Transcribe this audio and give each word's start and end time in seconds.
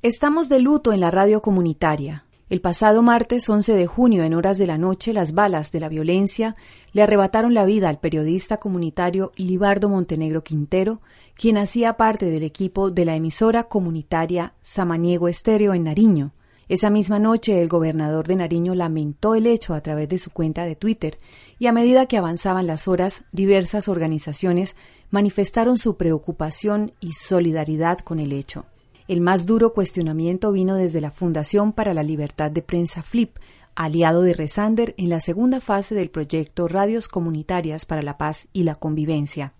Estamos 0.00 0.48
de 0.48 0.60
luto 0.60 0.92
en 0.92 1.00
la 1.00 1.10
radio 1.10 1.42
comunitaria. 1.42 2.24
El 2.48 2.60
pasado 2.60 3.02
martes 3.02 3.48
11 3.48 3.74
de 3.74 3.88
junio, 3.88 4.22
en 4.22 4.32
horas 4.32 4.56
de 4.56 4.68
la 4.68 4.78
noche, 4.78 5.12
las 5.12 5.34
balas 5.34 5.72
de 5.72 5.80
la 5.80 5.88
violencia 5.88 6.54
le 6.92 7.02
arrebataron 7.02 7.52
la 7.52 7.64
vida 7.64 7.88
al 7.88 7.98
periodista 7.98 8.58
comunitario 8.58 9.32
Libardo 9.34 9.88
Montenegro 9.88 10.44
Quintero, 10.44 11.00
quien 11.34 11.58
hacía 11.58 11.96
parte 11.96 12.26
del 12.26 12.44
equipo 12.44 12.92
de 12.92 13.06
la 13.06 13.16
emisora 13.16 13.64
comunitaria 13.64 14.54
Samaniego 14.60 15.26
Estéreo 15.26 15.74
en 15.74 15.82
Nariño. 15.82 16.30
Esa 16.68 16.90
misma 16.90 17.18
noche, 17.18 17.60
el 17.60 17.66
gobernador 17.66 18.28
de 18.28 18.36
Nariño 18.36 18.76
lamentó 18.76 19.34
el 19.34 19.48
hecho 19.48 19.74
a 19.74 19.80
través 19.80 20.08
de 20.08 20.20
su 20.20 20.30
cuenta 20.30 20.64
de 20.64 20.76
Twitter, 20.76 21.18
y 21.58 21.66
a 21.66 21.72
medida 21.72 22.06
que 22.06 22.18
avanzaban 22.18 22.68
las 22.68 22.86
horas, 22.86 23.24
diversas 23.32 23.88
organizaciones 23.88 24.76
manifestaron 25.10 25.76
su 25.76 25.96
preocupación 25.96 26.92
y 27.00 27.14
solidaridad 27.14 27.98
con 27.98 28.20
el 28.20 28.32
hecho. 28.32 28.64
El 29.08 29.22
más 29.22 29.46
duro 29.46 29.72
cuestionamiento 29.72 30.52
vino 30.52 30.74
desde 30.74 31.00
la 31.00 31.10
Fundación 31.10 31.72
para 31.72 31.94
la 31.94 32.02
Libertad 32.02 32.50
de 32.50 32.60
Prensa 32.60 33.02
FLIP, 33.02 33.38
aliado 33.74 34.20
de 34.20 34.34
Resander 34.34 34.94
en 34.98 35.08
la 35.08 35.20
segunda 35.20 35.60
fase 35.60 35.94
del 35.94 36.10
proyecto 36.10 36.68
Radios 36.68 37.08
Comunitarias 37.08 37.86
para 37.86 38.02
la 38.02 38.18
Paz 38.18 38.48
y 38.52 38.64
la 38.64 38.74
Convivencia. 38.74 39.54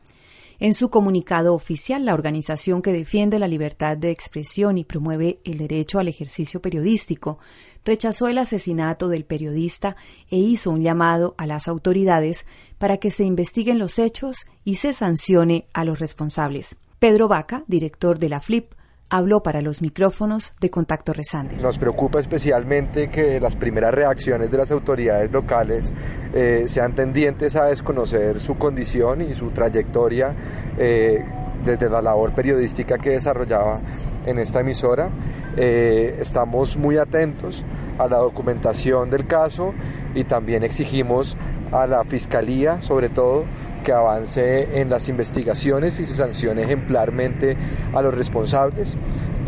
En 0.58 0.74
su 0.74 0.90
comunicado 0.90 1.54
oficial, 1.54 2.04
la 2.04 2.12
organización 2.12 2.82
que 2.82 2.92
defiende 2.92 3.38
la 3.38 3.48
libertad 3.48 3.96
de 3.96 4.10
expresión 4.10 4.76
y 4.76 4.84
promueve 4.84 5.40
el 5.44 5.56
derecho 5.56 5.98
al 5.98 6.08
ejercicio 6.08 6.60
periodístico 6.60 7.38
rechazó 7.86 8.28
el 8.28 8.36
asesinato 8.36 9.08
del 9.08 9.24
periodista 9.24 9.96
e 10.30 10.36
hizo 10.36 10.70
un 10.70 10.82
llamado 10.82 11.34
a 11.38 11.46
las 11.46 11.68
autoridades 11.68 12.44
para 12.76 12.98
que 12.98 13.10
se 13.10 13.24
investiguen 13.24 13.78
los 13.78 13.98
hechos 13.98 14.44
y 14.62 14.74
se 14.74 14.92
sancione 14.92 15.68
a 15.72 15.86
los 15.86 16.00
responsables. 16.00 16.76
Pedro 16.98 17.28
Vaca, 17.28 17.64
director 17.66 18.18
de 18.18 18.28
la 18.28 18.40
FLIP, 18.40 18.74
habló 19.10 19.40
para 19.40 19.62
los 19.62 19.80
micrófonos 19.80 20.52
de 20.60 20.70
Contacto 20.70 21.12
Resande. 21.12 21.56
Nos 21.56 21.78
preocupa 21.78 22.20
especialmente 22.20 23.08
que 23.08 23.40
las 23.40 23.56
primeras 23.56 23.94
reacciones 23.94 24.50
de 24.50 24.58
las 24.58 24.70
autoridades 24.70 25.30
locales 25.32 25.92
eh, 26.34 26.64
sean 26.66 26.94
tendientes 26.94 27.56
a 27.56 27.66
desconocer 27.66 28.40
su 28.40 28.56
condición 28.56 29.22
y 29.22 29.32
su 29.34 29.50
trayectoria 29.50 30.34
eh, 30.76 31.24
desde 31.64 31.88
la 31.88 32.02
labor 32.02 32.34
periodística 32.34 32.98
que 32.98 33.10
desarrollaba 33.10 33.80
en 34.26 34.38
esta 34.38 34.60
emisora. 34.60 35.10
Eh, 35.56 36.16
estamos 36.20 36.76
muy 36.76 36.98
atentos 36.98 37.64
a 37.98 38.06
la 38.06 38.18
documentación 38.18 39.10
del 39.10 39.26
caso 39.26 39.72
y 40.14 40.24
también 40.24 40.62
exigimos 40.62 41.36
a 41.72 41.86
la 41.86 42.04
Fiscalía, 42.04 42.80
sobre 42.80 43.08
todo, 43.08 43.44
que 43.88 43.94
avance 43.94 44.82
en 44.82 44.90
las 44.90 45.08
investigaciones 45.08 45.98
y 45.98 46.04
se 46.04 46.12
sancione 46.12 46.60
ejemplarmente 46.60 47.56
a 47.94 48.02
los 48.02 48.14
responsables. 48.14 48.98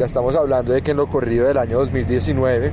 Ya 0.00 0.06
estamos 0.06 0.34
hablando 0.34 0.72
de 0.72 0.80
que 0.80 0.92
en 0.92 0.96
lo 0.96 1.08
corrido 1.08 1.46
del 1.46 1.58
año 1.58 1.76
2019 1.76 2.72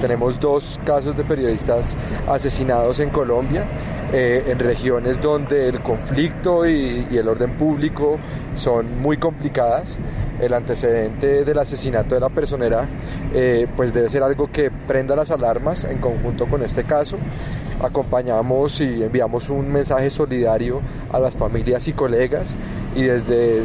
tenemos 0.00 0.40
dos 0.40 0.80
casos 0.84 1.16
de 1.16 1.22
periodistas 1.22 1.96
asesinados 2.26 2.98
en 2.98 3.10
Colombia, 3.10 3.64
eh, 4.12 4.42
en 4.48 4.58
regiones 4.58 5.22
donde 5.22 5.68
el 5.68 5.78
conflicto 5.82 6.66
y, 6.66 7.06
y 7.08 7.16
el 7.16 7.28
orden 7.28 7.56
público 7.56 8.18
son 8.54 9.00
muy 9.00 9.18
complicadas 9.18 9.98
el 10.40 10.52
antecedente 10.52 11.44
del 11.44 11.58
asesinato 11.58 12.14
de 12.14 12.20
la 12.20 12.28
personera 12.28 12.88
eh, 13.32 13.66
pues 13.76 13.92
debe 13.94 14.10
ser 14.10 14.22
algo 14.22 14.50
que 14.50 14.70
prenda 14.70 15.14
las 15.14 15.30
alarmas 15.30 15.84
en 15.84 15.98
conjunto 15.98 16.46
con 16.46 16.62
este 16.62 16.84
caso. 16.84 17.18
Acompañamos 17.80 18.80
y 18.80 19.02
enviamos 19.02 19.48
un 19.50 19.70
mensaje 19.70 20.10
solidario 20.10 20.80
a 21.12 21.18
las 21.18 21.36
familias 21.36 21.86
y 21.88 21.92
colegas 21.92 22.56
y 22.94 23.02
desde 23.02 23.62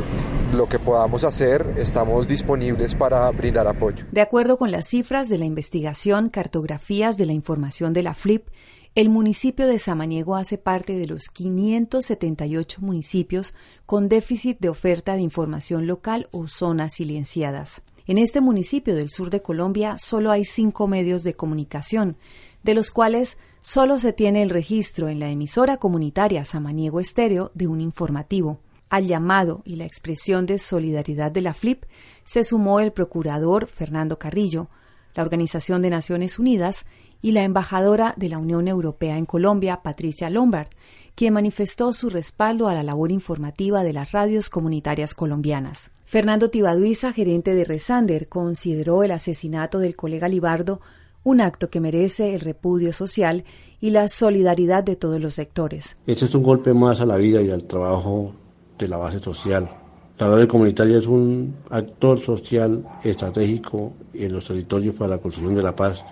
lo 0.53 0.67
que 0.67 0.79
podamos 0.79 1.23
hacer 1.23 1.75
estamos 1.77 2.27
disponibles 2.27 2.95
para 2.95 3.29
brindar 3.31 3.67
apoyo. 3.67 4.05
De 4.11 4.21
acuerdo 4.21 4.57
con 4.57 4.71
las 4.71 4.87
cifras 4.87 5.29
de 5.29 5.37
la 5.37 5.45
investigación 5.45 6.29
Cartografías 6.29 7.17
de 7.17 7.25
la 7.25 7.33
Información 7.33 7.93
de 7.93 8.03
la 8.03 8.13
FLIP, 8.13 8.47
el 8.95 9.09
municipio 9.09 9.67
de 9.67 9.77
Samaniego 9.77 10.35
hace 10.35 10.57
parte 10.57 10.97
de 10.97 11.05
los 11.05 11.29
578 11.29 12.81
municipios 12.81 13.53
con 13.85 14.09
déficit 14.09 14.59
de 14.59 14.69
oferta 14.69 15.15
de 15.15 15.21
información 15.21 15.85
local 15.85 16.27
o 16.31 16.47
zonas 16.47 16.93
silenciadas. 16.95 17.83
En 18.07 18.17
este 18.17 18.41
municipio 18.41 18.95
del 18.95 19.11
sur 19.11 19.29
de 19.29 19.43
Colombia 19.43 19.97
solo 19.99 20.31
hay 20.31 20.43
cinco 20.43 20.87
medios 20.87 21.23
de 21.23 21.35
comunicación, 21.35 22.17
de 22.63 22.73
los 22.73 22.91
cuales 22.91 23.37
solo 23.59 23.99
se 23.99 24.13
tiene 24.13 24.41
el 24.41 24.49
registro 24.49 25.09
en 25.09 25.19
la 25.19 25.29
emisora 25.29 25.77
comunitaria 25.77 26.43
Samaniego 26.43 26.99
Estéreo 26.99 27.51
de 27.53 27.67
un 27.67 27.81
informativo. 27.81 28.59
Al 28.89 29.05
llamado 29.05 29.61
y 29.65 29.75
la 29.75 29.85
expresión 29.85 30.47
de 30.47 30.57
solidaridad 30.57 31.31
de 31.31 31.41
la 31.41 31.53
FLIP 31.53 31.83
se 32.23 32.43
sumó 32.43 32.79
el 32.79 32.91
procurador 32.91 33.67
Fernando 33.67 34.17
Carrillo, 34.17 34.67
la 35.13 35.21
Organización 35.21 35.81
de 35.81 35.91
Naciones 35.91 36.39
Unidas 36.39 36.87
y 37.21 37.33
la 37.33 37.43
embajadora 37.43 38.13
de 38.17 38.29
la 38.29 38.39
Unión 38.39 38.67
Europea 38.67 39.17
en 39.17 39.25
Colombia, 39.25 39.81
Patricia 39.83 40.29
Lombard, 40.29 40.69
quien 41.13 41.33
manifestó 41.33 41.93
su 41.93 42.09
respaldo 42.09 42.67
a 42.67 42.73
la 42.73 42.81
labor 42.81 43.11
informativa 43.11 43.83
de 43.83 43.93
las 43.93 44.11
radios 44.11 44.49
comunitarias 44.49 45.13
colombianas. 45.13 45.91
Fernando 46.05 46.49
Tibaduiza, 46.49 47.13
gerente 47.13 47.53
de 47.53 47.65
Resander, 47.65 48.27
consideró 48.27 49.03
el 49.03 49.11
asesinato 49.11 49.79
del 49.79 49.95
colega 49.95 50.27
Libardo 50.27 50.81
un 51.23 51.41
acto 51.41 51.69
que 51.69 51.81
merece 51.81 52.33
el 52.33 52.39
repudio 52.39 52.93
social 52.93 53.43
y 53.79 53.91
la 53.91 54.07
solidaridad 54.07 54.83
de 54.83 54.95
todos 54.95 55.19
los 55.19 55.35
sectores. 55.35 55.97
Este 56.07 56.25
es 56.25 56.33
un 56.33 56.43
golpe 56.43 56.73
más 56.73 57.01
a 57.01 57.05
la 57.05 57.17
vida 57.17 57.41
y 57.41 57.51
al 57.51 57.65
trabajo 57.65 58.33
de 58.79 58.87
la 58.87 58.97
base 58.97 59.19
social. 59.19 59.69
La 60.17 60.27
radio 60.27 60.47
comunitaria 60.47 60.97
es 60.97 61.07
un 61.07 61.55
actor 61.69 62.19
social 62.19 62.85
estratégico 63.03 63.93
en 64.13 64.33
los 64.33 64.45
territorios 64.47 64.95
para 64.95 65.11
la 65.11 65.17
construcción 65.19 65.55
de 65.55 65.63
la 65.63 65.75
paz 65.75 66.03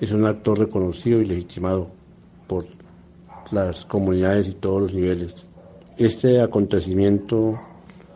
es 0.00 0.12
un 0.12 0.26
actor 0.26 0.58
reconocido 0.58 1.20
y 1.20 1.26
legitimado 1.26 1.88
por 2.46 2.66
las 3.50 3.84
comunidades 3.84 4.48
y 4.48 4.54
todos 4.54 4.82
los 4.82 4.92
niveles. 4.94 5.46
Este 5.96 6.40
acontecimiento 6.42 7.58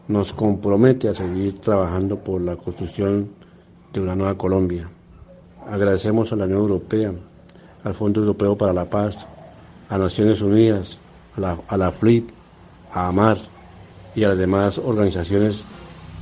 nos 0.08 0.32
compromete 0.32 1.08
a 1.08 1.14
seguir 1.14 1.58
trabajando 1.60 2.18
por 2.18 2.40
la 2.42 2.56
construcción 2.56 3.30
de 3.92 4.00
una 4.00 4.14
nueva 4.14 4.36
Colombia. 4.36 4.90
Agradecemos 5.66 6.32
a 6.32 6.36
la 6.36 6.44
Unión 6.44 6.60
Europea, 6.60 7.14
al 7.84 7.94
Fondo 7.94 8.20
Europeo 8.20 8.58
para 8.58 8.72
la 8.72 8.90
Paz, 8.90 9.26
a 9.88 9.96
Naciones 9.96 10.42
Unidas, 10.42 10.98
a 11.36 11.40
la, 11.40 11.58
a 11.68 11.76
la 11.76 11.90
FLIP, 11.90 12.28
a 12.92 13.08
AMAR 13.08 13.38
y 14.20 14.24
a 14.24 14.28
las 14.28 14.38
demás 14.38 14.76
organizaciones 14.76 15.64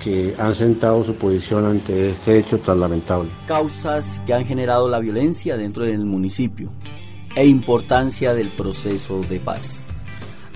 que 0.01 0.33
han 0.39 0.55
sentado 0.55 1.03
su 1.03 1.17
posición 1.17 1.67
ante 1.67 2.11
este 2.11 2.39
hecho 2.39 2.59
tan 2.61 2.79
lamentable. 2.79 3.29
Causas 3.49 4.23
que 4.25 4.35
han 4.35 4.47
generado 4.47 4.89
la 4.89 5.01
violencia 5.01 5.57
dentro 5.57 5.85
del 5.85 6.05
municipio 6.05 6.71
e 7.35 7.45
importancia 7.45 8.35
del 8.35 8.51
proceso 8.51 9.21
de 9.23 9.41
paz. 9.41 9.81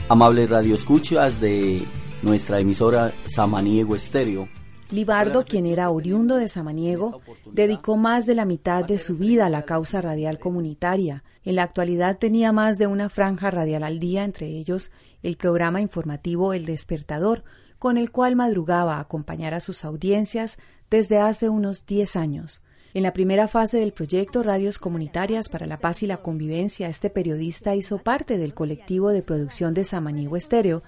Amables 0.09 0.51
radioescuchas 0.51 1.41
de 1.41 1.85
nuestra 2.23 2.61
emisora 2.61 3.13
Samaniego 3.25 3.97
Estéreo. 3.97 4.49
Libardo, 4.93 5.45
quien 5.45 5.67
era 5.67 5.91
oriundo 5.91 6.37
de 6.37 6.49
Samaniego, 6.49 7.21
dedicó 7.51 7.97
más 7.97 8.27
de 8.27 8.35
la 8.35 8.45
mitad 8.45 8.85
de 8.85 8.99
su 8.99 9.17
vida 9.17 9.47
a 9.47 9.51
la 9.51 9.63
causa 9.63 10.01
radial 10.03 10.39
comunitaria. 10.39 11.25
En 11.45 11.57
la 11.57 11.63
actualidad 11.63 12.19
tenía 12.19 12.53
más 12.53 12.79
de 12.79 12.87
una 12.87 13.09
franja 13.09 13.51
radial 13.51 13.83
al 13.83 13.99
día, 13.99 14.25
entre 14.25 14.49
ellos 14.49 14.93
el 15.23 15.37
programa 15.37 15.81
informativo 15.81 16.53
El 16.53 16.67
Despertador, 16.67 17.43
con 17.79 17.97
el 17.97 18.11
cual 18.11 18.37
madrugaba 18.37 18.97
a 18.97 19.01
acompañar 19.01 19.55
a 19.55 19.61
sus 19.61 19.85
audiencias 19.85 20.59
desde 20.91 21.19
hace 21.19 21.49
unos 21.49 21.87
10 21.87 22.17
años. 22.17 22.63
En 22.95 23.03
la 23.03 23.15
primera 23.15 23.49
fase 23.49 23.79
del 23.79 23.95
proyecto 23.95 24.43
Radios 24.43 24.79
Comunitarias 24.79 25.49
para 25.49 25.67
la 25.67 25.79
Paz 25.79 26.03
y 26.03 26.07
la 26.07 26.19
Convivencia, 26.19 26.89
este 26.89 27.09
periodista 27.09 27.75
hizo 27.75 27.97
parte 27.97 28.37
del 28.37 28.53
colectivo 28.53 29.11
de 29.11 29.23
producción 29.23 29.73
de 29.73 29.85
Samaniego 29.85 30.37
Estéreo, 30.37 30.83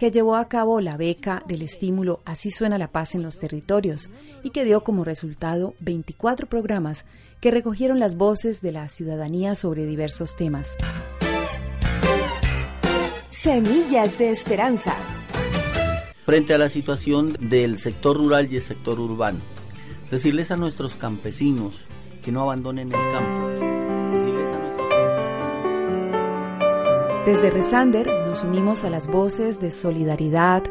que 0.00 0.10
llevó 0.10 0.36
a 0.36 0.48
cabo 0.48 0.80
la 0.80 0.96
beca 0.96 1.42
del 1.46 1.60
estímulo 1.60 2.20
Así 2.24 2.50
suena 2.50 2.78
la 2.78 2.90
paz 2.90 3.14
en 3.14 3.22
los 3.22 3.36
territorios 3.36 4.08
y 4.42 4.48
que 4.48 4.64
dio 4.64 4.82
como 4.82 5.04
resultado 5.04 5.74
24 5.80 6.46
programas 6.46 7.04
que 7.38 7.50
recogieron 7.50 7.98
las 7.98 8.16
voces 8.16 8.62
de 8.62 8.72
la 8.72 8.88
ciudadanía 8.88 9.54
sobre 9.54 9.84
diversos 9.84 10.36
temas. 10.36 10.78
Semillas 13.28 14.16
de 14.16 14.30
Esperanza 14.30 14.96
frente 16.24 16.54
a 16.54 16.58
la 16.58 16.70
situación 16.70 17.36
del 17.38 17.78
sector 17.78 18.16
rural 18.16 18.50
y 18.50 18.56
el 18.56 18.62
sector 18.62 18.98
urbano. 19.00 19.40
decirles 20.10 20.50
a 20.50 20.56
nuestros 20.56 20.94
campesinos 20.94 21.82
que 22.22 22.32
no 22.32 22.40
abandonen 22.40 22.88
el 22.88 23.12
campo, 23.12 23.69
Desde 27.30 27.52
Resander 27.52 28.08
nos 28.26 28.42
unimos 28.42 28.82
a 28.82 28.90
las 28.90 29.06
voces 29.06 29.60
de 29.60 29.70
solidaridad 29.70 30.64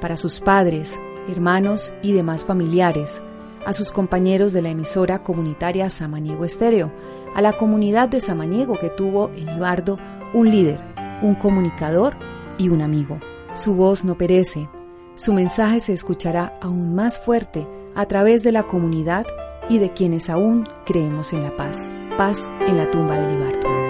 para 0.00 0.16
sus 0.16 0.38
padres, 0.38 1.00
hermanos 1.28 1.92
y 2.02 2.12
demás 2.12 2.44
familiares, 2.44 3.20
a 3.66 3.72
sus 3.72 3.90
compañeros 3.90 4.52
de 4.52 4.62
la 4.62 4.68
emisora 4.68 5.24
comunitaria 5.24 5.90
Samaniego 5.90 6.44
Estéreo, 6.44 6.92
a 7.34 7.42
la 7.42 7.54
comunidad 7.54 8.08
de 8.08 8.20
Samaniego 8.20 8.78
que 8.78 8.90
tuvo 8.90 9.32
en 9.34 9.56
Ibardo 9.56 9.98
un 10.32 10.52
líder, 10.52 10.78
un 11.20 11.34
comunicador 11.34 12.16
y 12.58 12.68
un 12.68 12.82
amigo. 12.82 13.18
Su 13.54 13.74
voz 13.74 14.04
no 14.04 14.16
perece, 14.16 14.68
su 15.16 15.34
mensaje 15.34 15.80
se 15.80 15.94
escuchará 15.94 16.56
aún 16.62 16.94
más 16.94 17.18
fuerte 17.18 17.66
a 17.96 18.06
través 18.06 18.44
de 18.44 18.52
la 18.52 18.62
comunidad 18.68 19.26
y 19.68 19.78
de 19.78 19.92
quienes 19.92 20.30
aún 20.30 20.68
creemos 20.86 21.32
en 21.32 21.42
la 21.42 21.56
paz. 21.56 21.90
Paz 22.16 22.52
en 22.68 22.76
la 22.76 22.88
tumba 22.88 23.18
de 23.18 23.32
Libardo. 23.32 23.83